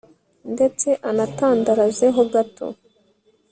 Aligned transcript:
ndetse 0.53 0.87
anatandaraze 1.09 2.05
ho 2.15 2.23
gato 2.33 2.67